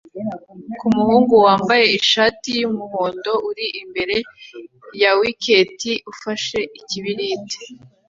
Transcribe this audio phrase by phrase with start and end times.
[0.79, 4.17] kumuhungu wambaye ishati yumuhondo uri imbere
[5.01, 7.57] ya wiketi ufashe ikibiriti